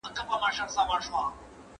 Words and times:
¬ 0.01 0.03
پورته 0.03 0.21
ډولک، 0.27 0.53
کښته 0.57 0.95
چولک. 1.05 1.27